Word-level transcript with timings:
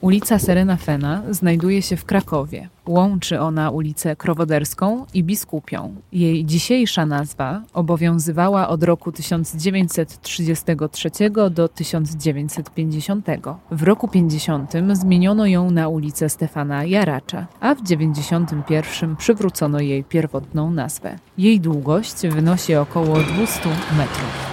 Ulica 0.00 0.38
Serena 0.38 0.76
Fena 0.76 1.22
znajduje 1.30 1.82
się 1.82 1.96
w 1.96 2.04
Krakowie. 2.04 2.68
Łączy 2.86 3.40
ona 3.40 3.70
ulicę 3.70 4.16
Krowoderską 4.16 5.06
i 5.14 5.24
Biskupią. 5.24 5.94
Jej 6.12 6.44
dzisiejsza 6.44 7.06
nazwa 7.06 7.62
obowiązywała 7.74 8.68
od 8.68 8.82
roku 8.82 9.12
1933 9.12 11.10
do 11.50 11.68
1950. 11.68 13.26
W 13.70 13.82
roku 13.82 14.08
50 14.08 14.72
zmieniono 14.92 15.46
ją 15.46 15.70
na 15.70 15.88
ulicę 15.88 16.28
Stefana 16.28 16.84
Jaracza, 16.84 17.46
a 17.60 17.74
w 17.74 17.82
91 17.82 19.16
przywrócono 19.16 19.80
jej 19.80 20.04
pierwotną 20.04 20.70
nazwę. 20.70 21.18
Jej 21.38 21.60
długość 21.60 22.26
wynosi 22.28 22.74
około 22.74 23.16
200 23.16 23.68
metrów. 23.98 24.45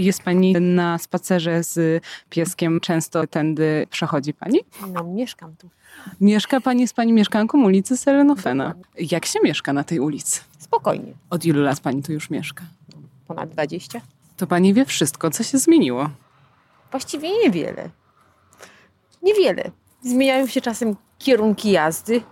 Jest 0.00 0.22
Pani 0.22 0.52
na 0.52 0.98
spacerze 0.98 1.62
z 1.62 2.04
pieskiem, 2.30 2.80
często 2.80 3.26
tędy 3.26 3.86
przechodzi 3.90 4.34
Pani? 4.34 4.60
No, 4.92 5.04
mieszkam 5.04 5.56
tu. 5.56 5.68
Mieszka 6.20 6.60
Pani 6.60 6.88
z 6.88 6.92
Pani 6.92 7.12
mieszkanką 7.12 7.64
ulicy 7.64 7.96
Serenofena. 7.96 8.74
Jak 8.98 9.26
się 9.26 9.38
mieszka 9.44 9.72
na 9.72 9.84
tej 9.84 10.00
ulicy? 10.00 10.40
Spokojnie. 10.58 11.12
Od 11.30 11.44
ilu 11.44 11.62
lat 11.62 11.80
Pani 11.80 12.02
tu 12.02 12.12
już 12.12 12.30
mieszka? 12.30 12.64
Ponad 13.26 13.50
20. 13.50 14.00
To 14.36 14.46
Pani 14.46 14.74
wie 14.74 14.84
wszystko, 14.84 15.30
co 15.30 15.42
się 15.42 15.58
zmieniło. 15.58 16.10
Właściwie 16.90 17.28
niewiele. 17.44 17.90
Niewiele. 19.22 19.70
Zmieniają 20.02 20.46
się 20.46 20.60
czasem 20.60 20.96
kierunki 21.18 21.70
jazdy. 21.70 22.22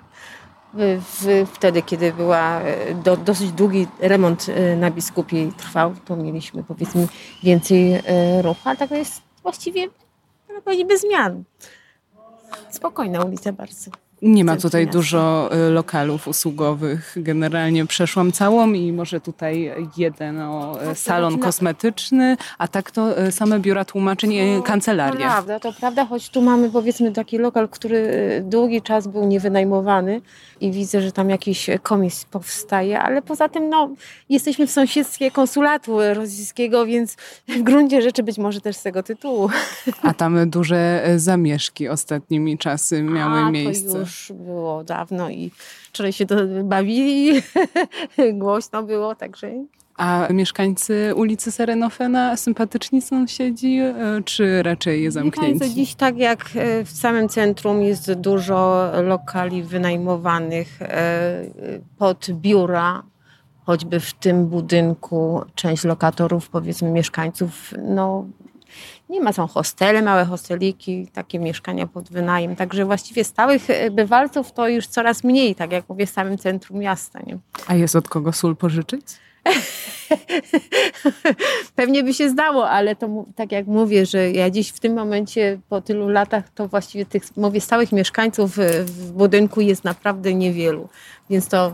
W, 0.74 1.46
wtedy, 1.52 1.82
kiedy 1.82 2.12
była 2.12 2.60
e, 2.60 2.94
do, 2.94 3.16
dosyć 3.16 3.52
długi 3.52 3.86
remont 4.00 4.46
e, 4.48 4.76
na 4.76 4.90
Biskupiej 4.90 5.52
trwał, 5.52 5.94
to 6.04 6.16
mieliśmy 6.16 6.64
powiedzmy 6.64 7.08
więcej 7.42 7.92
e, 7.92 8.42
ruchu, 8.42 8.60
ale 8.64 8.76
tak 8.76 8.90
jest 8.90 9.22
właściwie 9.42 9.86
no, 10.48 10.86
bez 10.86 11.00
zmian. 11.00 11.44
Spokojna 12.70 13.24
ulica 13.24 13.52
bardzo. 13.52 13.90
Nie 14.22 14.44
ma 14.44 14.56
tutaj 14.56 14.86
dużo 14.86 15.50
y, 15.68 15.70
lokalów 15.70 16.28
usługowych. 16.28 17.16
Generalnie 17.16 17.86
przeszłam 17.86 18.32
całą 18.32 18.72
i 18.72 18.92
może 18.92 19.20
tutaj 19.20 19.72
jeden 19.96 20.40
o, 20.40 20.78
y, 20.90 20.94
salon 20.94 21.38
kosmetyczny, 21.38 22.36
a 22.58 22.68
tak 22.68 22.90
to 22.90 23.22
y, 23.22 23.32
same 23.32 23.60
biura 23.60 23.84
tłumaczeń 23.84 24.32
i 24.32 24.56
no, 24.56 24.62
kancelarie. 24.62 25.20
To 25.20 25.26
prawda, 25.26 25.60
to 25.60 25.72
prawda, 25.72 26.06
choć 26.06 26.30
tu 26.30 26.42
mamy 26.42 26.70
powiedzmy 26.70 27.12
taki 27.12 27.38
lokal, 27.38 27.68
który 27.68 28.08
długi 28.44 28.82
czas 28.82 29.06
był 29.06 29.24
niewynajmowany 29.24 30.20
i 30.60 30.70
widzę, 30.70 31.02
że 31.02 31.12
tam 31.12 31.30
jakiś 31.30 31.70
komis 31.82 32.24
powstaje, 32.24 33.00
ale 33.00 33.22
poza 33.22 33.48
tym 33.48 33.68
no, 33.68 33.90
jesteśmy 34.28 34.66
w 34.66 34.70
sąsiedztwie 34.70 35.30
konsulatu 35.30 35.98
rosyjskiego, 36.14 36.86
więc 36.86 37.16
w 37.58 37.62
gruncie 37.62 38.02
rzeczy 38.02 38.22
być 38.22 38.38
może 38.38 38.60
też 38.60 38.76
z 38.76 38.82
tego 38.82 39.02
tytułu. 39.02 39.50
A 40.02 40.14
tam 40.14 40.50
duże 40.50 41.04
zamieszki 41.16 41.88
ostatnimi 41.88 42.58
czasy 42.58 43.02
miały 43.02 43.38
a, 43.38 43.50
miejsce 43.50 44.07
już 44.08 44.32
było 44.34 44.84
dawno 44.84 45.30
i 45.30 45.50
wczoraj 45.88 46.12
się 46.12 46.26
to 46.26 46.36
bawili, 46.64 47.42
głośno 48.42 48.82
było, 48.82 49.14
także... 49.14 49.64
A 49.96 50.28
mieszkańcy 50.30 51.12
ulicy 51.16 51.52
Serenofena 51.52 52.36
sympatyczni 52.36 53.02
sąsiedzi, 53.02 53.78
e, 53.78 53.94
czy 54.24 54.62
raczej 54.62 55.02
je 55.02 55.10
zamknięci? 55.10 55.52
Mieszkańcy 55.52 55.74
dziś 55.74 55.94
tak 55.94 56.18
jak 56.18 56.50
e, 56.54 56.84
w 56.84 56.90
samym 56.90 57.28
centrum 57.28 57.82
jest 57.82 58.12
dużo 58.12 58.90
lokali 59.02 59.62
wynajmowanych 59.62 60.82
e, 60.82 61.44
pod 61.98 62.30
biura, 62.30 63.02
choćby 63.64 64.00
w 64.00 64.12
tym 64.12 64.46
budynku 64.46 65.42
część 65.54 65.84
lokatorów, 65.84 66.48
powiedzmy 66.48 66.90
mieszkańców, 66.90 67.74
no 67.82 68.26
nie 69.08 69.20
ma, 69.20 69.32
są 69.32 69.46
hostele, 69.46 70.02
małe 70.02 70.24
hosteliki, 70.24 71.06
takie 71.12 71.38
mieszkania 71.38 71.86
pod 71.86 72.08
wynajem. 72.08 72.56
Także 72.56 72.84
właściwie 72.84 73.24
stałych 73.24 73.70
e, 73.70 73.90
bywalców 73.90 74.52
to 74.52 74.68
już 74.68 74.86
coraz 74.86 75.24
mniej, 75.24 75.54
tak 75.54 75.72
jak 75.72 75.88
mówię, 75.88 76.06
w 76.06 76.10
samym 76.10 76.38
centrum 76.38 76.78
miasta. 76.78 77.20
Nie? 77.26 77.38
A 77.66 77.74
jest 77.74 77.96
od 77.96 78.08
kogo 78.08 78.32
sól 78.32 78.56
pożyczyć? 78.56 79.02
Pewnie 81.76 82.04
by 82.04 82.14
się 82.14 82.30
zdało, 82.30 82.70
ale 82.70 82.96
to 82.96 83.24
tak 83.36 83.52
jak 83.52 83.66
mówię, 83.66 84.06
że 84.06 84.30
ja 84.30 84.50
dziś 84.50 84.68
w 84.68 84.80
tym 84.80 84.94
momencie 84.94 85.58
po 85.68 85.80
tylu 85.80 86.08
latach 86.08 86.44
to 86.54 86.68
właściwie 86.68 87.06
tych 87.06 87.36
mówię, 87.36 87.60
stałych 87.60 87.92
mieszkańców 87.92 88.56
w 88.84 89.12
budynku 89.12 89.60
jest 89.60 89.84
naprawdę 89.84 90.34
niewielu. 90.34 90.88
Więc 91.30 91.48
to 91.48 91.72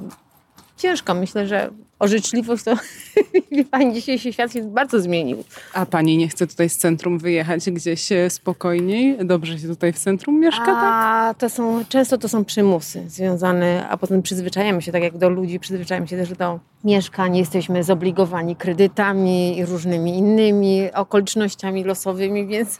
ciężko. 0.77 1.15
Myślę, 1.15 1.47
że 1.47 1.71
o 1.99 2.09
życzliwość 2.09 2.65
to 2.65 2.75
pani 3.71 3.95
dzisiejszy 3.95 4.33
świat 4.33 4.53
się 4.53 4.62
bardzo 4.62 5.01
zmienił. 5.01 5.45
A 5.73 5.87
pani 5.87 6.17
nie 6.17 6.29
chce 6.29 6.47
tutaj 6.47 6.69
z 6.69 6.77
centrum 6.77 7.19
wyjechać 7.19 7.71
gdzieś 7.71 8.12
e, 8.12 8.31
spokojniej? 8.31 9.19
Dobrze 9.27 9.59
się 9.59 9.69
tutaj 9.69 9.93
w 9.93 9.99
centrum 9.99 10.41
mieszka, 10.41 10.65
tak? 10.65 10.77
A 10.77 11.35
to 11.39 11.49
są, 11.51 11.85
często 11.89 12.19
to 12.19 12.29
są 12.29 12.45
przymusy 12.45 13.05
związane, 13.07 13.89
a 13.89 13.97
potem 13.97 14.23
przyzwyczajamy 14.23 14.83
się, 14.83 14.93
tak 14.93 15.03
jak 15.03 15.19
do 15.19 15.29
ludzi, 15.29 15.61
przyzwyczajamy 15.61 16.09
się 16.09 16.17
też 16.17 16.33
do 16.33 16.61
mieszkań, 16.85 17.37
jesteśmy 17.37 17.85
zobligowani 17.85 18.56
kredytami 18.56 19.59
i 19.59 19.65
różnymi 19.65 20.19
innymi 20.19 20.93
okolicznościami 20.95 21.85
losowymi, 21.85 22.47
więc 22.47 22.79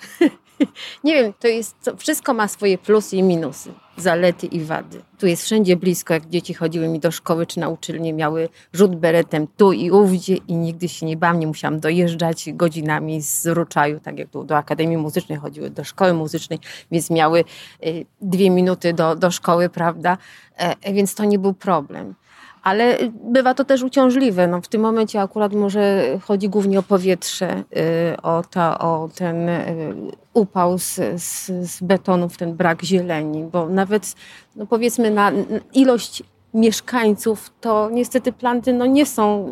nie 1.05 1.15
wiem, 1.15 1.33
to 1.41 1.49
jest, 1.49 1.91
wszystko 1.99 2.35
ma 2.35 2.49
swoje 2.49 2.79
plusy 2.79 3.17
i 3.17 3.23
minusy, 3.23 3.73
zalety 3.97 4.47
i 4.47 4.61
wady. 4.61 5.03
Tu 5.19 5.27
jest 5.27 5.43
wszędzie 5.43 5.77
blisko, 5.77 6.15
jak 6.15 6.29
dzieci 6.29 6.55
chodziły 6.55 6.89
mi 6.89 7.01
do 7.01 7.11
szkoły 7.11 7.47
czy 7.47 7.61
na 7.61 7.69
uczelnię, 7.69 8.13
miały 8.13 8.49
rzut 8.73 8.97
beretem 8.97 9.47
tu 9.57 9.73
i 9.73 9.91
ówdzie 9.91 10.37
i 10.37 10.55
nigdy 10.57 10.89
się 10.89 11.07
nie 11.07 11.17
bałam, 11.17 11.41
nie 11.41 11.47
musiałam 11.47 11.81
dojeżdżać 11.81 12.53
godzinami 12.53 13.23
z 13.23 13.47
Ruczaju, 13.47 14.01
tak 14.01 14.19
jak 14.19 14.29
tu 14.29 14.45
do 14.45 14.57
Akademii 14.57 14.97
Muzycznej 14.97 15.39
chodziły, 15.39 15.71
do 15.71 15.85
szkoły 15.85 16.13
muzycznej, 16.13 16.59
więc 16.91 17.11
miały 17.11 17.45
y, 17.87 18.07
dwie 18.21 18.51
minuty 18.51 18.93
do, 18.93 19.17
do 19.17 19.31
szkoły, 19.31 19.69
prawda? 19.69 20.19
E, 20.57 20.93
więc 20.93 21.15
to 21.15 21.25
nie 21.25 21.39
był 21.39 21.55
problem 21.55 22.15
ale 22.65 22.99
bywa 23.25 23.55
to 23.55 23.65
też 23.65 23.83
uciążliwe. 23.83 24.47
No, 24.47 24.61
w 24.61 24.69
tym 24.69 24.81
momencie 24.81 25.21
akurat 25.21 25.53
może 25.53 26.05
chodzi 26.23 26.49
głównie 26.49 26.79
o 26.79 26.83
powietrze, 26.83 27.65
y, 28.13 28.23
o, 28.23 28.43
ta, 28.51 28.79
o 28.79 29.09
ten 29.15 29.49
y, 29.49 29.95
upał 30.35 30.79
z, 30.79 31.01
z, 31.23 31.51
z 31.71 31.83
betonów, 31.83 32.37
ten 32.37 32.55
brak 32.55 32.83
zieleni, 32.83 33.45
bo 33.45 33.69
nawet 33.69 34.15
no 34.57 34.67
powiedzmy 34.67 35.11
na 35.11 35.33
ilość 35.75 36.23
mieszkańców, 36.55 37.53
to 37.61 37.91
niestety 37.93 38.33
planty 38.33 38.73
no 38.73 38.87
nie 38.87 39.07
są 39.07 39.51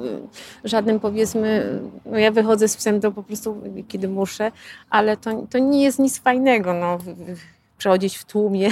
y, 0.64 0.68
żadnym 0.68 1.00
powiedzmy, 1.00 1.80
no 2.06 2.18
ja 2.18 2.30
wychodzę 2.30 2.68
z 2.68 2.76
psem 2.76 3.00
po 3.00 3.22
prostu 3.22 3.62
kiedy 3.88 4.08
muszę, 4.08 4.52
ale 4.90 5.16
to, 5.16 5.46
to 5.50 5.58
nie 5.58 5.82
jest 5.82 5.98
nic 5.98 6.18
fajnego. 6.18 6.74
No 6.74 6.98
przechodzić 7.82 8.16
w 8.16 8.24
tłumie 8.24 8.70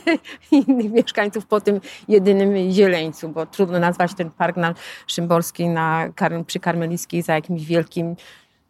innych 0.68 0.92
mieszkańców 0.92 1.46
po 1.46 1.60
tym 1.60 1.80
jedynym 2.08 2.72
zieleńcu, 2.72 3.28
bo 3.28 3.46
trudno 3.46 3.78
nazwać 3.78 4.14
ten 4.14 4.30
park 4.30 4.56
na 4.56 4.74
Szymborskiej 5.06 5.68
na, 5.68 6.12
przy 6.46 6.60
Karmelickiej 6.60 7.22
za 7.22 7.34
jakimś 7.34 7.64
wielkim 7.64 8.16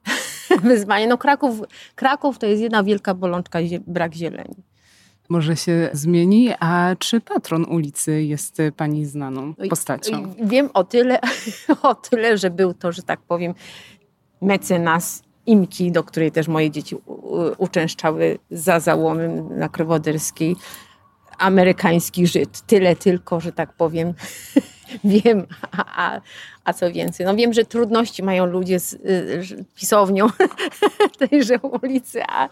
wyzwaniem. 0.63 1.09
No 1.09 1.19
Kraków, 1.19 1.61
Kraków 1.95 2.39
to 2.39 2.47
jest 2.47 2.63
jedna 2.63 2.83
wielka 2.83 3.15
bolączka, 3.15 3.59
brak 3.87 4.15
zieleni. 4.15 4.55
Może 5.29 5.57
się 5.57 5.91
zmieni, 5.93 6.53
a 6.61 6.97
czy 6.99 7.21
patron 7.21 7.65
ulicy 7.65 8.23
jest 8.23 8.59
pani 8.77 9.05
znaną 9.05 9.55
postacią? 9.71 10.35
Wiem 10.43 10.71
o 10.75 10.85
tyle, 10.85 11.19
o 11.83 11.95
tyle, 11.95 12.39
że 12.39 12.51
był 12.51 12.75
to, 12.75 12.93
że 12.93 13.03
tak 13.03 13.21
powiem, 13.21 13.55
mecenas 14.43 15.26
Imki, 15.47 15.93
do 15.93 16.05
której 16.05 16.33
też 16.33 16.49
moje 16.49 16.71
dzieci 16.71 16.97
uczęszczały 17.59 18.39
za 18.51 18.81
załomem 18.81 19.59
na 19.59 19.69
Krowoderskiej. 19.69 20.57
Amerykański 21.39 22.27
Żyd. 22.27 22.61
Tyle 22.61 22.97
tylko, 22.97 23.41
że 23.41 23.53
tak 23.53 23.73
powiem, 23.73 24.15
wiem, 25.05 25.47
a, 25.73 25.85
a, 26.07 26.21
a, 26.65 26.73
co 26.73 26.93
więcej. 26.93 27.27
No 27.27 27.37
wiem, 27.37 27.53
że 27.53 27.65
trudności 27.65 28.23
mają 28.23 28.47
ludzie 28.47 28.81
z 28.81 28.93
y, 28.93 29.65
pisownią 29.75 30.27
tejże 31.31 31.59
ulicy. 31.59 32.23
A 32.29 32.49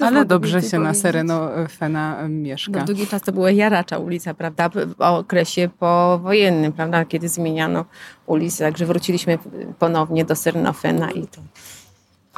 Ale 0.00 0.24
dobrze 0.24 0.62
się 0.62 0.78
na 0.78 0.94
Sereno 0.94 1.50
Fena 1.78 2.28
mieszka. 2.28 2.80
No, 2.80 2.84
długi 2.84 3.06
czas 3.06 3.22
to 3.22 3.32
była 3.32 3.50
Jaracza 3.50 3.98
ulica, 3.98 4.34
prawda? 4.34 4.68
W 4.68 4.94
okresie 4.98 5.68
powojennym, 5.78 6.72
prawda? 6.72 7.04
Kiedy 7.04 7.28
zmieniano 7.28 7.84
ulicę. 8.26 8.64
Także 8.64 8.86
wróciliśmy 8.86 9.38
ponownie 9.78 10.24
do 10.24 10.36
Serenofena 10.36 11.10
i 11.10 11.26
to 11.26 11.40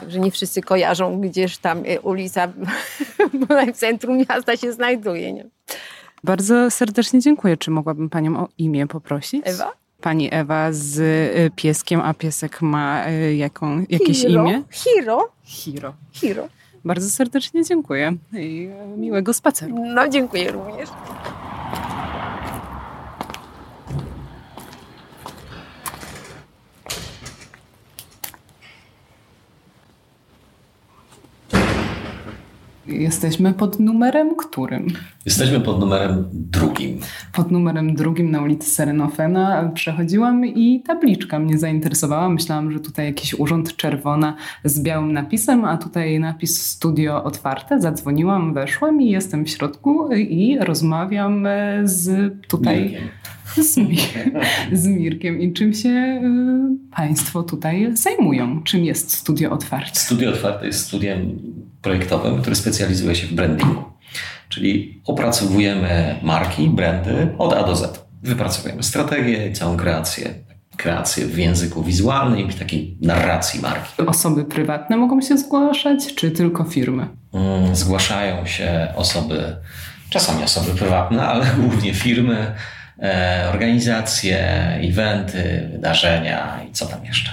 Także 0.01 0.21
nie 0.21 0.31
wszyscy 0.31 0.63
kojarzą, 0.63 1.21
gdzież 1.21 1.59
tam 1.59 1.83
e, 1.87 2.01
ulica 2.01 2.53
w 3.75 3.77
centrum 3.77 4.19
miasta 4.29 4.57
się 4.57 4.73
znajduje. 4.73 5.33
Nie? 5.33 5.45
Bardzo 6.25 6.71
serdecznie 6.71 7.21
dziękuję. 7.21 7.57
Czy 7.57 7.71
mogłabym 7.71 8.11
Panią 8.11 8.41
o 8.41 8.49
imię 8.59 8.87
poprosić? 8.87 9.43
Ewa? 9.45 9.73
pani 10.01 10.29
Ewa 10.35 10.73
z 10.73 10.99
y, 10.99 11.51
pieskiem, 11.57 12.01
a 12.01 12.15
piesek 12.15 12.63
ma 12.63 13.09
y, 13.09 13.35
jaką, 13.37 13.85
jakieś 13.89 14.21
Hiro. 14.21 14.45
imię? 14.45 14.63
Hiro. 14.71 15.29
Hiro. 15.43 15.95
Hiro. 16.13 16.49
Bardzo 16.85 17.11
serdecznie 17.11 17.65
dziękuję 17.65 18.13
i 18.33 18.69
y, 18.95 18.99
miłego 18.99 19.35
spaceru. 19.35 19.75
No 19.95 20.09
dziękuję 20.09 20.53
również. 20.53 20.89
Jesteśmy 32.93 33.53
pod 33.55 33.81
numerem 33.81 34.37
którym? 34.37 34.87
Jesteśmy 35.27 35.61
pod 35.61 35.81
numerem 35.81 36.25
drugim. 36.33 36.99
Pod 37.33 37.51
numerem 37.51 37.95
drugim 37.95 38.31
na 38.31 38.43
ulicy 38.43 38.71
Serenofena 38.71 39.71
przechodziłam 39.75 40.47
i 40.47 40.83
tabliczka 40.87 41.39
mnie 41.39 41.59
zainteresowała. 41.59 42.29
Myślałam, 42.29 42.73
że 42.73 42.81
tutaj 42.81 43.07
jakiś 43.07 43.35
urząd 43.35 43.77
czerwona 43.77 44.37
z 44.65 44.83
białym 44.83 45.13
napisem, 45.13 45.65
a 45.65 45.77
tutaj 45.79 46.21
napis 46.21 46.63
studio 46.63 47.25
otwarte. 47.25 47.81
Zadzwoniłam, 47.81 48.55
weszłam 48.55 49.03
i 49.03 49.11
jestem 49.11 49.45
w 49.45 49.51
środku 49.51 50.13
i 50.13 50.59
rozmawiam 50.61 51.47
e, 51.47 51.81
z 51.85 52.33
tutaj 52.49 52.83
Mirkiem. 52.83 53.09
z, 53.57 53.77
Mi- 53.77 53.97
z 54.83 54.87
Mirkiem. 54.87 55.41
I 55.41 55.53
czym 55.53 55.75
się 55.75 55.89
y, 55.89 56.91
Państwo 56.97 57.43
tutaj 57.43 57.91
zajmują? 57.97 58.63
Czym 58.63 58.85
jest 58.85 59.13
studio 59.13 59.51
otwarte? 59.51 60.01
Studio 60.01 60.31
Otwarte 60.31 60.67
jest 60.67 60.81
studiem 60.87 61.39
projektowym, 61.83 62.41
który 62.41 62.57
specjalizuje 62.57 63.17
się 63.17 63.27
w 63.27 63.33
brandingu. 63.33 63.83
Czyli 64.49 65.03
opracowujemy 65.07 66.19
marki, 66.23 66.69
brandy 66.69 67.29
od 67.39 67.53
A 67.53 67.63
do 67.63 67.77
Z. 67.77 68.05
Wypracowujemy 68.23 68.83
strategię 68.83 69.49
i 69.49 69.53
całą 69.53 69.77
kreację. 69.77 70.35
Kreację 70.77 71.27
w 71.27 71.39
języku 71.39 71.83
wizualnym 71.83 72.51
i 72.51 72.55
takiej 72.55 72.99
narracji 73.01 73.61
marki. 73.61 74.03
Osoby 74.07 74.45
prywatne 74.45 74.97
mogą 74.97 75.21
się 75.21 75.39
zgłaszać, 75.39 76.15
czy 76.15 76.31
tylko 76.31 76.65
firmy? 76.65 77.07
Mm, 77.33 77.77
Zgłaszają 77.77 78.47
się 78.47 78.89
osoby, 78.97 79.57
czasami 80.11 80.45
osoby 80.45 80.75
prywatne, 80.75 81.27
ale 81.27 81.47
głównie 81.61 81.95
firmy, 81.95 82.55
e, 83.03 83.47
organizacje, 83.53 84.39
eventy, 84.83 85.69
wydarzenia 85.73 86.61
i 86.71 86.73
co 86.73 86.87
tam 86.87 87.05
jeszcze. 87.05 87.31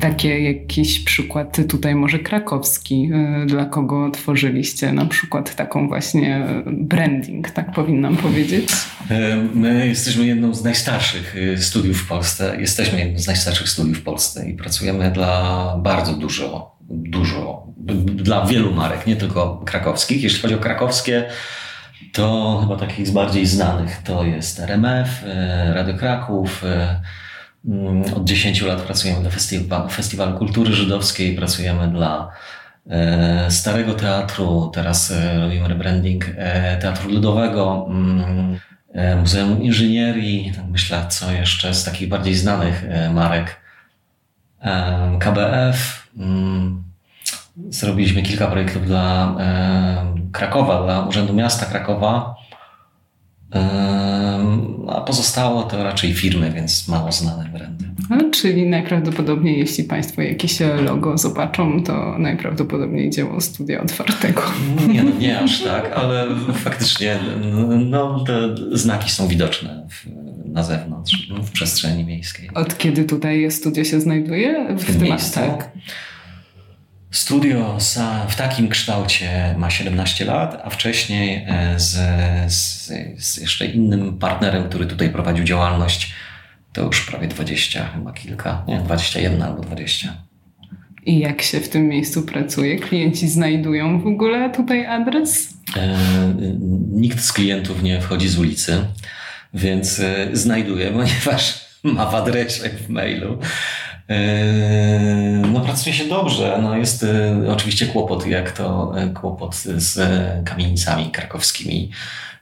Takie 0.00 0.40
jakiś 0.40 1.04
przykład 1.04 1.60
tutaj 1.68 1.94
może 1.94 2.18
krakowski, 2.18 3.10
y, 3.42 3.46
dla 3.46 3.64
kogo 3.64 4.10
tworzyliście 4.10 4.92
na 4.92 5.06
przykład 5.06 5.54
taką 5.54 5.88
właśnie 5.88 6.46
branding, 6.66 7.50
tak 7.50 7.72
powinnam 7.72 8.16
powiedzieć. 8.16 8.68
E, 9.10 9.36
My 9.54 9.86
jesteśmy 9.86 10.26
jedną 10.26 10.54
z 10.54 10.64
najstarszych 10.64 11.36
y, 11.36 11.58
studiów 11.58 12.02
w 12.02 12.08
Polsce. 12.08 12.56
Jesteśmy 12.60 12.98
jedną 12.98 13.18
z 13.18 13.26
najstarszych 13.26 13.68
studiów 13.68 13.98
w 13.98 14.02
Polsce 14.02 14.50
i 14.50 14.54
pracujemy 14.54 15.10
dla 15.10 15.78
bardzo 15.82 16.14
dużo, 16.14 16.76
dużo, 16.90 17.66
dla 18.04 18.46
wielu 18.46 18.74
marek, 18.74 19.06
nie 19.06 19.16
tylko 19.16 19.62
krakowskich. 19.66 20.22
Jeśli 20.22 20.40
chodzi 20.40 20.54
o 20.54 20.58
krakowskie, 20.58 21.24
to 22.12 22.58
chyba 22.62 22.76
takich 22.76 23.06
z 23.06 23.10
bardziej 23.10 23.46
znanych 23.46 24.02
to 24.04 24.24
jest 24.24 24.60
RMF, 24.60 25.22
y, 25.22 25.74
Radio 25.74 25.94
Kraków. 25.94 26.64
Mm, 27.68 28.14
Od 28.14 28.24
10 28.24 28.62
lat 28.62 28.82
pracujemy 28.82 29.20
dla 29.20 29.30
Festiwalu, 29.30 29.88
Festiwalu 29.88 30.38
Kultury 30.38 30.72
Żydowskiej, 30.72 31.36
pracujemy 31.36 31.88
dla 31.88 32.30
e, 32.90 33.50
Starego 33.50 33.94
Teatru, 33.94 34.70
teraz 34.74 35.10
e, 35.10 35.40
robimy 35.40 35.68
rebranding 35.68 36.28
e, 36.36 36.76
Teatru 36.76 37.10
Ludowego, 37.10 37.86
mm, 37.88 38.58
Muzeum 39.20 39.62
Inżynierii, 39.62 40.52
tak 40.56 40.64
myślę, 40.66 41.06
co 41.08 41.32
jeszcze 41.32 41.74
z 41.74 41.84
takich 41.84 42.08
bardziej 42.08 42.34
znanych 42.34 42.84
marek. 43.14 43.60
KBF. 45.18 46.08
mm, 46.18 46.84
Zrobiliśmy 47.68 48.22
kilka 48.22 48.46
projektów 48.46 48.86
dla 48.86 49.36
Krakowa, 50.32 50.82
dla 50.82 51.00
Urzędu 51.00 51.34
Miasta 51.34 51.66
Krakowa. 51.66 52.34
A 54.88 55.00
pozostało 55.00 55.62
to 55.62 55.84
raczej 55.84 56.14
firmy, 56.14 56.52
więc 56.54 56.88
mało 56.88 57.12
znane 57.12 57.48
brandy. 57.52 57.84
No, 58.10 58.30
czyli 58.30 58.66
najprawdopodobniej, 58.66 59.58
jeśli 59.58 59.84
Państwo 59.84 60.22
jakieś 60.22 60.60
logo 60.60 61.18
zobaczą, 61.18 61.82
to 61.82 62.18
najprawdopodobniej 62.18 63.10
dzieło 63.10 63.40
studia 63.40 63.82
otwartego. 63.82 64.42
Nie, 64.88 65.02
no 65.02 65.10
nie 65.18 65.40
aż 65.40 65.62
tak, 65.62 65.92
ale 65.96 66.26
faktycznie 66.54 67.18
no, 67.90 68.24
te 68.24 68.54
znaki 68.72 69.10
są 69.10 69.28
widoczne 69.28 69.86
w, 69.90 70.06
na 70.52 70.62
zewnątrz, 70.62 71.28
w 71.42 71.50
przestrzeni 71.50 72.04
miejskiej. 72.04 72.50
Od 72.54 72.78
kiedy 72.78 73.04
tutaj 73.04 73.50
studio 73.50 73.84
się 73.84 74.00
znajduje? 74.00 74.76
W 74.76 74.84
tym 74.84 75.02
miejscu. 75.02 75.40
Tak. 75.40 75.72
Studio 77.14 77.78
w 78.28 78.36
takim 78.36 78.68
kształcie 78.68 79.54
ma 79.58 79.70
17 79.70 80.24
lat, 80.24 80.60
a 80.64 80.70
wcześniej 80.70 81.44
e, 81.48 81.74
z, 81.80 81.92
z, 82.52 82.86
z 83.18 83.36
jeszcze 83.36 83.66
innym 83.66 84.18
partnerem, 84.18 84.68
który 84.68 84.86
tutaj 84.86 85.10
prowadził 85.10 85.44
działalność, 85.44 86.12
to 86.72 86.82
już 86.82 87.06
prawie 87.06 87.28
20, 87.28 87.88
chyba 87.88 88.12
kilka, 88.12 88.64
nie, 88.68 88.80
21 88.80 89.42
albo 89.42 89.62
20. 89.62 90.16
I 91.06 91.18
jak 91.18 91.42
się 91.42 91.60
w 91.60 91.68
tym 91.68 91.88
miejscu 91.88 92.22
pracuje? 92.22 92.78
Klienci 92.78 93.28
znajdują 93.28 94.00
w 94.00 94.06
ogóle 94.06 94.50
tutaj 94.50 94.86
adres? 94.86 95.54
E, 95.76 95.96
Nikt 96.92 97.20
z 97.20 97.32
klientów 97.32 97.82
nie 97.82 98.00
wchodzi 98.00 98.28
z 98.28 98.38
ulicy, 98.38 98.84
więc 99.54 100.00
e, 100.00 100.28
znajduje, 100.32 100.90
ponieważ 100.98 101.64
ma 101.84 102.06
w 102.06 102.14
adresie 102.14 102.68
w 102.68 102.88
mailu. 102.88 103.38
E, 104.08 105.44
No 105.52 105.60
pracuje 105.60 105.94
się 105.94 106.04
dobrze. 106.04 106.58
No 106.62 106.76
jest 106.76 107.02
e, 107.02 107.52
oczywiście 107.52 107.86
kłopot, 107.86 108.26
jak 108.26 108.52
to 108.52 108.92
e, 108.98 109.08
kłopot 109.08 109.56
z 109.76 109.98
kamienicami 110.44 111.10
krakowskimi, 111.10 111.90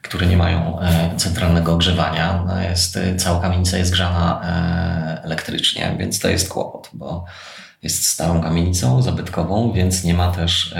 które 0.03 0.27
nie 0.27 0.37
mają 0.37 0.79
centralnego 1.17 1.73
ogrzewania. 1.73 2.45
No 2.47 2.61
jest, 2.63 2.99
cała 3.17 3.41
kamienica 3.41 3.79
jest 3.79 3.93
grzana 3.93 4.41
elektrycznie, 5.25 5.97
więc 5.99 6.21
to 6.21 6.29
jest 6.29 6.49
kłopot, 6.49 6.91
bo 6.93 7.25
jest 7.83 8.07
starą 8.07 8.43
kamienicą 8.43 9.03
zabytkową, 9.03 9.73
więc 9.73 10.05
nie 10.05 10.15
ma 10.15 10.33
też 10.33 10.75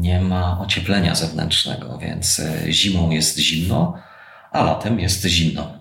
nie 0.00 0.20
ma 0.20 0.60
ocieplenia 0.60 1.14
zewnętrznego, 1.14 1.98
więc 1.98 2.42
zimą 2.68 3.10
jest 3.10 3.38
zimno, 3.38 3.94
a 4.52 4.64
latem 4.64 5.00
jest 5.00 5.24
zimno. 5.24 5.72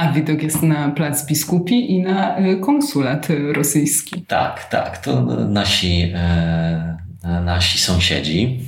A 0.00 0.12
widok 0.12 0.42
jest 0.42 0.62
na 0.62 0.90
plac 0.90 1.26
Biskupi 1.26 1.92
i 1.92 2.02
na 2.02 2.38
y, 2.38 2.60
konsulat 2.60 3.28
rosyjski. 3.52 4.22
Tak, 4.22 4.64
tak, 4.64 4.98
to 4.98 5.22
nasi, 5.48 6.12
e, 6.14 6.98
nasi 7.44 7.78
sąsiedzi, 7.78 8.60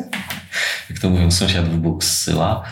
jak 0.90 0.98
to 0.98 1.10
mówią, 1.10 1.30
sąsiadów 1.30 1.82
Bóg 1.82 2.04
zsyła. 2.04 2.62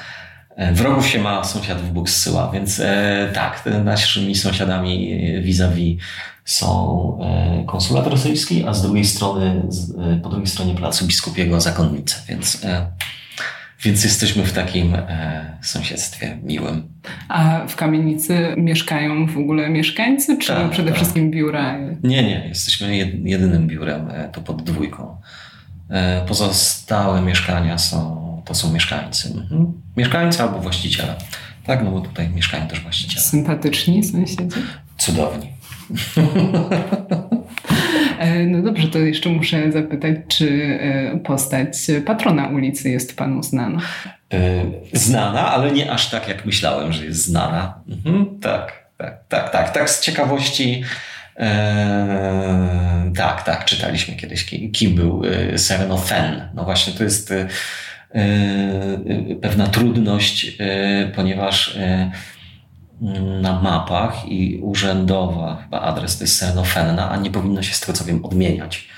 E, 0.57 0.73
Wrogów 0.73 1.07
się 1.07 1.19
ma, 1.19 1.45
sąsiadów 1.45 1.93
Bóg 1.93 2.11
zsyła, 2.11 2.51
więc 2.51 2.81
e, 2.81 3.31
tak, 3.35 3.65
naszymi 3.85 4.35
sąsiadami 4.35 5.13
e, 5.13 5.43
vis-a-vis 5.43 6.03
są 6.45 7.19
e, 7.23 7.65
konsulat 7.67 8.07
rosyjski, 8.07 8.65
a 8.67 8.75
z 8.75 8.83
drugiej 8.83 9.05
strony, 9.05 9.63
z, 9.69 9.91
e, 9.91 10.21
po 10.23 10.29
drugiej 10.29 10.47
stronie 10.47 10.75
placu 10.75 11.07
biskupiego 11.07 11.61
zakonnice, 11.61 12.17
więc, 12.29 12.65
e, 12.65 12.87
więc 13.83 14.05
jesteśmy 14.05 14.45
w 14.45 14.53
takim 14.53 14.95
e, 14.95 15.59
sąsiedztwie 15.63 16.39
miłym. 16.43 16.89
A 17.29 17.61
w 17.69 17.77
kamienicy 17.77 18.55
mieszkają 18.57 19.27
w 19.27 19.39
ogóle 19.39 19.71
mieszkańcy, 19.71 20.39
czy 20.39 20.49
Tak, 20.49 20.71
przede 20.71 20.89
tak. 20.89 20.97
wszystkim 20.97 21.31
biura? 21.31 21.79
Nie, 22.03 22.23
nie, 22.23 22.49
jesteśmy 22.49 22.87
jed- 22.89 23.27
jedynym 23.27 23.67
biurem, 23.67 24.11
e, 24.11 24.29
to 24.29 24.41
pod 24.41 24.63
dwójką. 24.63 25.17
E, 25.91 26.25
Pozostałe 26.29 27.23
mieszkania 27.23 27.79
są, 27.79 28.23
to 28.45 28.55
są 28.55 28.73
mieszkańcy. 28.73 29.29
Mhm. 29.35 29.73
Mieszkańcy 29.97 30.43
albo 30.43 30.59
właściciele. 30.59 31.15
Tak, 31.67 31.85
no 31.85 31.91
bo 31.91 32.01
tutaj 32.01 32.29
mieszkają 32.31 32.67
też 32.69 32.81
właściciele. 32.81 33.21
Sympatyczni 33.23 34.05
sąsiedzi? 34.05 34.47
Cudowni. 34.99 35.53
E, 38.23 38.47
No 38.47 38.63
dobrze, 38.63 38.89
to 38.89 38.99
jeszcze 38.99 39.29
muszę 39.29 39.73
zapytać, 39.73 40.17
czy 40.29 40.79
e, 40.81 41.19
postać 41.19 41.69
patrona 42.07 42.49
ulicy 42.49 42.91
jest 42.91 43.17
panu 43.17 43.43
znana? 43.43 43.81
E, 44.35 44.39
Znana, 44.93 45.49
ale 45.53 45.73
nie 45.73 45.93
aż 45.93 46.11
tak, 46.11 46.29
jak 46.29 46.47
myślałem, 46.47 46.93
że 46.93 47.05
jest 47.05 47.25
znana. 47.25 47.75
Mhm. 47.89 48.41
Tak, 48.41 48.87
tak, 48.99 49.19
tak, 49.29 49.51
tak. 49.51 49.71
Tak 49.73 49.91
z 49.91 50.01
ciekawości. 50.01 50.83
E, 51.37 53.13
tak, 53.17 53.43
tak, 53.43 53.65
czytaliśmy 53.65 54.15
kiedyś, 54.17 54.45
ki- 54.45 54.71
kim 54.71 54.95
był 54.95 55.23
e, 55.55 55.59
Sereno 55.59 55.99
Fen. 55.99 56.49
No 56.55 56.65
właśnie, 56.65 56.93
to 56.93 57.05
jest 57.05 57.31
e, 57.31 57.49
pewna 59.43 59.67
trudność, 59.67 60.57
e, 60.61 61.13
ponieważ 61.15 61.77
e, 61.77 62.11
na 63.43 63.61
mapach 63.61 64.29
i 64.29 64.59
urzędowa 64.63 65.57
chyba 65.63 65.81
adres 65.81 66.19
to 66.19 66.25
jest 66.25 66.37
Sereno 66.37 66.65
Fenna, 66.65 67.11
a 67.11 67.17
nie 67.17 67.31
powinno 67.31 67.63
się 67.63 67.75
z 67.75 67.81
tego 67.81 67.93
co 67.93 68.05
wiem 68.05 68.25
odmieniać. 68.25 68.89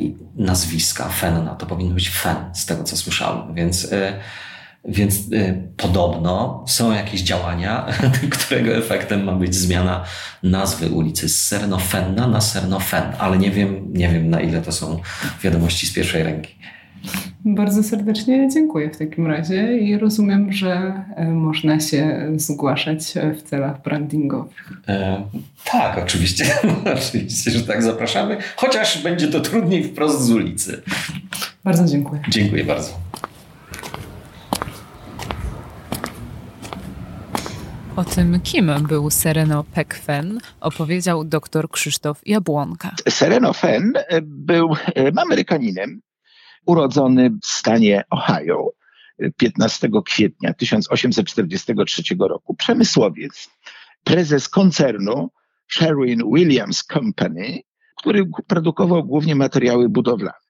I 0.00 0.14
nazwiska 0.36 1.08
Fenna 1.08 1.54
to 1.54 1.66
powinno 1.66 1.94
być 1.94 2.08
Fen, 2.08 2.36
z 2.52 2.66
tego 2.66 2.84
co 2.84 2.96
słyszałem, 2.96 3.54
więc 3.54 3.92
e, 3.92 4.20
Więc 4.88 5.32
y, 5.32 5.68
podobno 5.76 6.64
są 6.68 6.92
jakieś 6.92 7.20
działania, 7.20 7.86
którego 8.38 8.76
efektem 8.76 9.24
ma 9.24 9.32
być 9.32 9.54
zmiana 9.54 10.04
nazwy 10.42 10.88
ulicy 10.88 11.28
z 11.28 11.46
Sernofenna 11.46 12.26
na 12.26 12.40
Sernofen, 12.40 13.02
ale 13.18 13.38
nie 13.38 13.50
wiem, 13.50 13.92
nie 13.92 14.08
wiem 14.08 14.30
na 14.30 14.40
ile 14.40 14.62
to 14.62 14.72
są 14.72 15.00
wiadomości 15.42 15.86
z 15.86 15.92
pierwszej 15.92 16.22
ręki. 16.22 16.54
Bardzo 17.48 17.82
serdecznie 17.82 18.48
dziękuję 18.52 18.90
w 18.90 18.96
takim 18.96 19.26
razie 19.26 19.78
i 19.78 19.98
rozumiem, 19.98 20.52
że 20.52 21.04
e, 21.16 21.30
można 21.30 21.80
się 21.80 22.32
zgłaszać 22.36 23.14
w 23.38 23.42
celach 23.42 23.82
brandingowych. 23.82 24.72
E, 24.88 25.22
tak, 25.64 25.98
oczywiście. 25.98 26.44
oczywiście, 26.96 27.50
że 27.50 27.60
tak 27.60 27.82
zapraszamy, 27.82 28.36
chociaż 28.56 29.02
będzie 29.02 29.28
to 29.28 29.40
trudniej 29.40 29.84
wprost 29.84 30.20
z 30.20 30.30
ulicy. 30.30 30.82
Bardzo 31.64 31.84
dziękuję. 31.84 32.22
Dziękuję 32.28 32.64
bardzo. 32.64 32.90
O 37.96 38.04
tym, 38.04 38.40
kim 38.40 38.70
był 38.88 39.10
Sereno 39.10 39.64
Pekfen, 39.64 40.38
opowiedział 40.60 41.24
dr 41.24 41.70
Krzysztof 41.70 42.20
Jabłonka. 42.26 42.90
Sereno 43.08 43.52
Fen 43.52 43.92
był 44.22 44.68
Amerykaninem, 45.16 46.00
urodzony 46.66 47.30
w 47.42 47.46
stanie 47.46 48.04
Ohio 48.10 48.70
15 49.36 49.88
kwietnia 50.04 50.54
1843 50.54 52.02
roku. 52.18 52.54
Przemysłowiec, 52.54 53.50
prezes 54.04 54.48
koncernu 54.48 55.30
Sherwin 55.68 56.22
Williams 56.34 56.82
Company, 56.82 57.60
który 57.96 58.24
produkował 58.46 59.04
głównie 59.04 59.34
materiały 59.34 59.88
budowlane. 59.88 60.46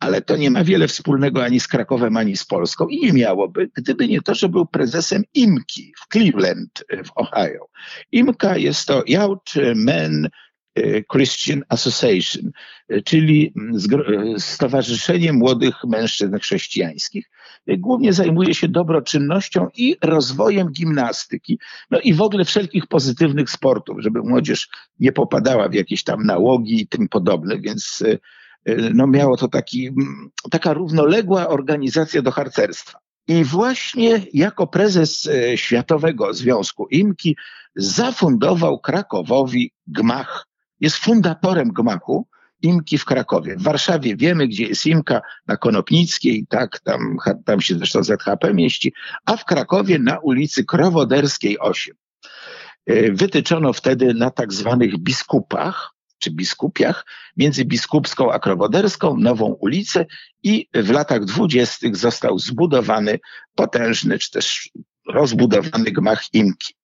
Ale 0.00 0.22
to 0.22 0.36
nie 0.36 0.50
ma 0.50 0.64
wiele 0.64 0.88
wspólnego 0.88 1.44
ani 1.44 1.60
z 1.60 1.68
Krakowem, 1.68 2.16
ani 2.16 2.36
z 2.36 2.44
Polską 2.44 2.88
i 2.88 3.00
nie 3.00 3.12
miałoby, 3.12 3.70
gdyby 3.74 4.08
nie 4.08 4.22
to, 4.22 4.34
że 4.34 4.48
był 4.48 4.66
prezesem 4.66 5.22
IMKI 5.34 5.92
w 6.00 6.12
Cleveland 6.12 6.84
w 7.04 7.10
Ohio. 7.14 7.68
IMKA 8.12 8.56
jest 8.56 8.86
to 8.86 9.02
Yacht 9.06 9.54
Men 9.74 10.28
Christian 11.12 11.62
Association, 11.68 12.50
e, 12.88 13.02
czyli 13.02 13.52
e, 14.36 14.40
Stowarzyszenie 14.40 15.32
Młodych 15.32 15.74
Mężczyzn 15.84 16.38
Chrześcijańskich. 16.38 17.30
Głównie 17.78 18.12
zajmuje 18.12 18.54
się 18.54 18.68
dobroczynnością 18.68 19.68
i 19.76 19.96
rozwojem 20.02 20.72
gimnastyki, 20.72 21.58
no 21.90 22.00
i 22.00 22.14
w 22.14 22.22
ogóle 22.22 22.44
wszelkich 22.44 22.86
pozytywnych 22.86 23.50
sportów, 23.50 23.96
żeby 24.00 24.22
młodzież 24.22 24.68
nie 25.00 25.12
popadała 25.12 25.68
w 25.68 25.74
jakieś 25.74 26.04
tam 26.04 26.26
nałogi 26.26 26.80
i 26.80 26.88
tym 26.88 27.08
podobne, 27.08 27.58
więc 27.60 28.02
no 28.94 29.06
miało 29.06 29.36
to 29.36 29.48
taki, 29.48 29.90
taka 30.50 30.72
równoległa 30.72 31.48
organizacja 31.48 32.22
do 32.22 32.30
harcerstwa. 32.30 32.98
I 33.28 33.44
właśnie 33.44 34.26
jako 34.32 34.66
prezes 34.66 35.28
Światowego 35.56 36.34
Związku 36.34 36.86
IMKI 36.90 37.36
zafundował 37.76 38.78
Krakowowi 38.80 39.72
gmach 39.86 40.46
jest 40.80 40.96
fundatorem 40.96 41.68
gmachu 41.68 42.26
Imki 42.62 42.98
w 42.98 43.04
Krakowie. 43.04 43.56
W 43.56 43.62
Warszawie 43.62 44.16
wiemy, 44.16 44.48
gdzie 44.48 44.64
jest 44.64 44.86
Imka, 44.86 45.20
na 45.46 45.56
Konopnickiej, 45.56 46.46
tak, 46.48 46.80
tam, 46.80 47.16
tam 47.44 47.60
się 47.60 47.74
zresztą 47.74 48.04
ZHP 48.04 48.54
mieści, 48.54 48.92
a 49.24 49.36
w 49.36 49.44
Krakowie 49.44 49.98
na 49.98 50.18
ulicy 50.18 50.64
Krowoderskiej 50.64 51.58
8. 51.58 51.96
E, 52.86 53.12
wytyczono 53.12 53.72
wtedy 53.72 54.14
na 54.14 54.30
tak 54.30 54.52
zwanych 54.52 54.98
biskupach, 54.98 55.92
czy 56.18 56.30
biskupiach, 56.30 57.06
między 57.36 57.64
biskupską 57.64 58.32
a 58.32 58.38
krowoderską, 58.38 59.16
nową 59.16 59.46
ulicę 59.46 60.06
i 60.42 60.68
w 60.74 60.90
latach 60.90 61.24
dwudziestych 61.24 61.96
został 61.96 62.38
zbudowany 62.38 63.18
potężny, 63.54 64.18
czy 64.18 64.30
też 64.30 64.70
rozbudowany 65.08 65.92
gmach 65.92 66.24
Imki. 66.32 66.74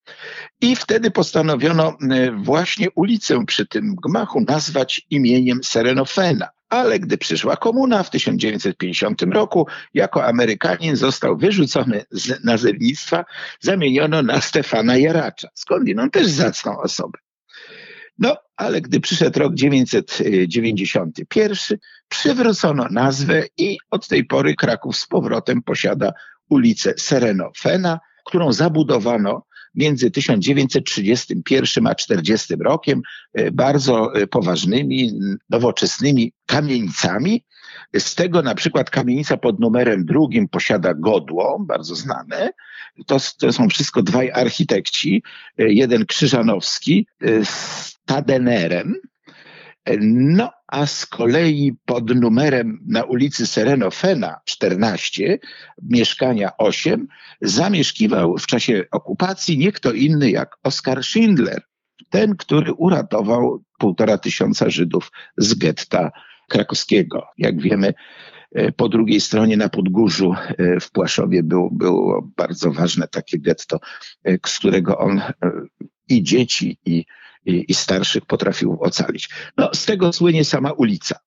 I 0.61 0.77
wtedy 0.77 1.11
postanowiono 1.11 1.97
e, 2.11 2.33
właśnie 2.33 2.91
ulicę 2.91 3.45
przy 3.47 3.67
tym 3.67 3.95
gmachu 3.95 4.41
nazwać 4.49 5.07
imieniem 5.11 5.61
Serenofena. 5.65 6.49
Ale 6.69 6.99
gdy 6.99 7.19
przyszła 7.19 7.57
komuna 7.57 8.03
w 8.03 8.11
1950 8.11 9.23
roku, 9.23 9.67
jako 9.95 10.25
Amerykanin 10.25 10.97
został 10.97 11.37
wyrzucony 11.37 12.05
z 12.11 12.45
nazewnictwa, 12.45 13.25
zamieniono 13.61 14.23
na 14.23 14.41
Stefana 14.41 14.97
Jaracza, 14.97 15.49
skądinąd 15.55 16.13
też 16.13 16.27
zacną 16.27 16.81
osobę. 16.81 17.19
No, 18.19 18.37
ale 18.57 18.81
gdy 18.81 19.01
przyszedł 19.01 19.39
rok 19.39 19.55
991, 19.55 21.79
przywrócono 22.09 22.87
nazwę 22.91 23.45
i 23.57 23.79
od 23.91 24.09
tej 24.09 24.25
pory 24.25 24.55
Kraków 24.55 24.97
z 24.97 25.07
powrotem 25.07 25.63
posiada 25.63 26.13
ulicę 26.49 26.95
Serenofena, 26.99 28.01
którą 28.33 28.53
zabudowano 28.53 29.43
między 29.75 30.11
1931 30.11 31.87
a 31.87 31.95
40 31.95 32.55
rokiem 32.61 33.03
e, 33.35 33.51
bardzo 33.51 34.15
e, 34.15 34.27
poważnymi, 34.27 35.13
nowoczesnymi 35.51 36.33
kamienicami. 36.47 37.45
Z 37.99 38.15
tego 38.15 38.43
na 38.43 38.55
przykład 38.55 38.91
kamienica 38.91 39.37
pod 39.37 39.61
numerem 39.61 40.05
drugim 40.05 40.49
posiada 40.49 40.95
godło, 40.95 41.65
bardzo 41.69 41.95
znane. 41.95 42.51
To, 43.07 43.17
to 43.39 43.53
są 43.53 43.69
wszystko 43.69 44.03
dwaj 44.03 44.31
architekci. 44.31 45.23
E, 45.59 45.73
jeden 45.73 46.07
Krzyżanowski 46.07 47.07
z 47.45 47.99
Tadenerem, 48.05 48.95
no, 50.01 50.51
a 50.69 50.87
z 50.87 51.07
kolei 51.07 51.73
pod 51.85 52.15
numerem 52.15 52.79
na 52.87 53.05
ulicy 53.05 53.47
Serenofena 53.47 54.41
14, 54.45 55.39
mieszkania 55.83 56.51
8, 56.59 57.07
zamieszkiwał 57.41 58.39
w 58.39 58.47
czasie 58.47 58.85
okupacji 58.91 59.59
nie 59.59 59.73
kto 59.73 59.93
inny 59.93 60.31
jak 60.31 60.57
Oskar 60.63 61.05
Schindler, 61.05 61.63
ten, 62.11 62.37
który 62.37 62.73
uratował 62.73 63.65
półtora 63.79 64.19
tysiąca 64.19 64.71
Żydów 64.71 65.11
z 65.37 65.55
getta 65.55 66.11
krakowskiego. 66.49 67.27
Jak 67.39 67.61
wiemy, 67.61 67.95
e, 68.53 68.73
po 68.73 68.89
drugiej 68.89 69.21
stronie 69.21 69.57
na 69.57 69.69
Podgórzu 69.69 70.35
e, 70.35 70.81
w 70.81 70.91
Płaszowie 70.91 71.43
było, 71.43 71.71
było 71.71 72.31
bardzo 72.37 72.73
ważne 72.73 73.09
takie 73.09 73.39
getto, 73.39 73.81
e, 74.25 74.39
z 74.47 74.59
którego 74.59 74.99
on 74.99 75.23
i 76.09 76.23
dzieci, 76.23 76.79
i 76.85 77.05
i, 77.47 77.65
i 77.69 77.75
starszych 77.75 78.27
potrafił 78.27 78.79
ocalić. 78.81 79.29
No, 79.57 79.71
z 79.75 79.85
tego 79.85 80.13
słynie 80.13 80.45
sama 80.45 80.73
ulica. 80.73 81.19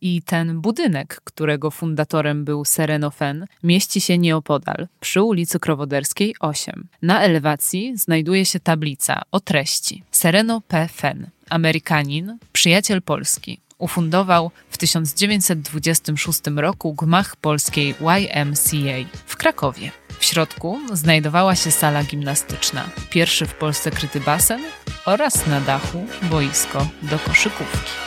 I 0.00 0.22
ten 0.22 0.60
budynek, 0.60 1.20
którego 1.24 1.70
fundatorem 1.70 2.44
był 2.44 2.64
Serenofen, 2.64 3.46
mieści 3.62 4.00
się 4.00 4.18
nieopodal, 4.18 4.88
przy 5.00 5.22
ulicy 5.22 5.58
Krowoderskiej 5.58 6.34
8. 6.40 6.88
Na 7.02 7.22
elewacji 7.22 7.96
znajduje 7.96 8.44
się 8.44 8.60
tablica 8.60 9.22
o 9.32 9.40
treści 9.40 10.02
Sereno 10.10 10.60
P. 10.60 10.88
Fen, 10.92 11.30
Amerykanin, 11.50 12.38
przyjaciel 12.52 13.02
Polski. 13.02 13.60
Ufundował 13.78 14.50
w 14.70 14.78
1926 14.78 16.40
roku 16.56 16.94
gmach 16.94 17.36
polskiej 17.36 17.94
YMCA 18.00 19.08
w 19.26 19.36
Krakowie. 19.36 19.90
W 20.18 20.24
środku 20.24 20.80
znajdowała 20.92 21.56
się 21.56 21.70
sala 21.70 22.04
gimnastyczna, 22.04 22.84
pierwszy 23.10 23.46
w 23.46 23.54
Polsce 23.54 23.90
kryty 23.90 24.20
basen 24.20 24.60
oraz 25.04 25.46
na 25.46 25.60
dachu 25.60 26.06
boisko 26.22 26.86
do 27.02 27.18
koszykówki. 27.18 28.06